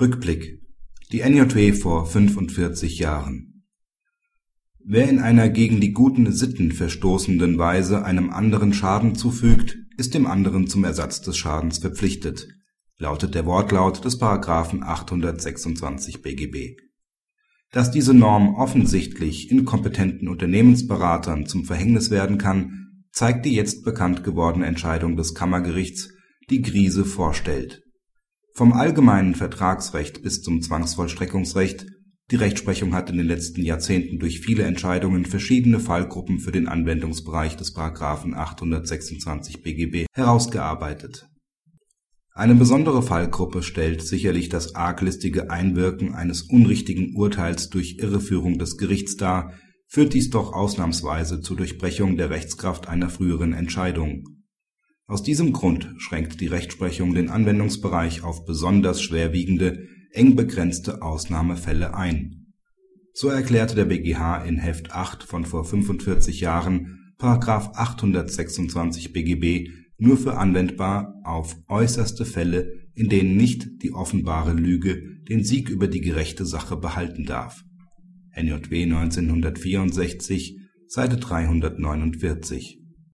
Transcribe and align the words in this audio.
Rückblick. 0.00 0.62
Die 1.10 1.28
NJW 1.28 1.72
vor 1.72 2.06
45 2.06 3.00
Jahren. 3.00 3.64
Wer 4.78 5.08
in 5.08 5.18
einer 5.18 5.48
gegen 5.48 5.80
die 5.80 5.92
guten 5.92 6.32
Sitten 6.32 6.70
verstoßenden 6.70 7.58
Weise 7.58 8.04
einem 8.04 8.30
anderen 8.30 8.72
Schaden 8.72 9.16
zufügt, 9.16 9.76
ist 9.96 10.14
dem 10.14 10.28
anderen 10.28 10.68
zum 10.68 10.84
Ersatz 10.84 11.20
des 11.20 11.36
Schadens 11.36 11.78
verpflichtet, 11.78 12.46
lautet 12.96 13.34
der 13.34 13.44
Wortlaut 13.44 14.04
des§ 14.04 14.20
826 14.82 16.22
BGB. 16.22 16.76
Dass 17.72 17.90
diese 17.90 18.14
Norm 18.14 18.54
offensichtlich 18.54 19.50
inkompetenten 19.50 20.28
Unternehmensberatern 20.28 21.46
zum 21.46 21.64
Verhängnis 21.64 22.12
werden 22.12 22.38
kann, 22.38 23.02
zeigt 23.10 23.44
die 23.46 23.52
jetzt 23.52 23.82
bekannt 23.82 24.22
gewordene 24.22 24.66
Entscheidung 24.66 25.16
des 25.16 25.34
Kammergerichts, 25.34 26.10
die 26.50 26.62
Griese 26.62 27.04
vorstellt 27.04 27.82
vom 28.58 28.72
allgemeinen 28.72 29.36
Vertragsrecht 29.36 30.20
bis 30.22 30.42
zum 30.42 30.60
Zwangsvollstreckungsrecht, 30.62 31.86
die 32.32 32.36
Rechtsprechung 32.36 32.92
hat 32.92 33.08
in 33.08 33.16
den 33.16 33.28
letzten 33.28 33.62
Jahrzehnten 33.62 34.18
durch 34.18 34.40
viele 34.40 34.64
Entscheidungen 34.64 35.26
verschiedene 35.26 35.78
Fallgruppen 35.78 36.40
für 36.40 36.50
den 36.50 36.66
Anwendungsbereich 36.66 37.56
des§ 37.56 37.76
826 38.34 39.62
BGB 39.62 40.06
herausgearbeitet. 40.12 41.28
Eine 42.34 42.56
besondere 42.56 43.00
Fallgruppe 43.00 43.62
stellt 43.62 44.02
sicherlich 44.02 44.48
das 44.48 44.74
arglistige 44.74 45.52
Einwirken 45.52 46.16
eines 46.16 46.42
unrichtigen 46.42 47.14
Urteils 47.14 47.70
durch 47.70 47.98
Irreführung 48.00 48.58
des 48.58 48.76
Gerichts 48.76 49.16
dar, 49.16 49.52
führt 49.86 50.14
dies 50.14 50.30
doch 50.30 50.52
ausnahmsweise 50.52 51.42
zur 51.42 51.58
Durchbrechung 51.58 52.16
der 52.16 52.30
Rechtskraft 52.30 52.88
einer 52.88 53.08
früheren 53.08 53.52
Entscheidung 53.52 54.37
aus 55.08 55.22
diesem 55.22 55.54
Grund 55.54 55.94
schränkt 55.96 56.38
die 56.42 56.48
Rechtsprechung 56.48 57.14
den 57.14 57.30
Anwendungsbereich 57.30 58.24
auf 58.24 58.44
besonders 58.44 59.00
schwerwiegende, 59.00 59.88
eng 60.12 60.36
begrenzte 60.36 61.00
Ausnahmefälle 61.00 61.94
ein. 61.94 62.52
So 63.14 63.28
erklärte 63.28 63.74
der 63.74 63.86
BGH 63.86 64.44
in 64.44 64.58
Heft 64.58 64.92
8 64.92 65.22
von 65.22 65.46
vor 65.46 65.64
45 65.64 66.40
Jahren§ 66.40 67.14
826 67.74 69.14
BGB 69.14 69.70
nur 69.96 70.18
für 70.18 70.36
anwendbar 70.36 71.14
auf 71.24 71.56
äußerste 71.68 72.26
Fälle, 72.26 72.70
in 72.94 73.08
denen 73.08 73.36
nicht 73.36 73.82
die 73.82 73.94
offenbare 73.94 74.52
Lüge 74.52 75.22
den 75.26 75.42
Sieg 75.42 75.70
über 75.70 75.88
die 75.88 76.02
gerechte 76.02 76.44
Sache 76.44 76.76
behalten 76.76 77.24
darf. 77.24 77.64
NJW 78.36 78.84
1964, 78.84 80.58
Seite 80.86 81.16
349 81.16 82.78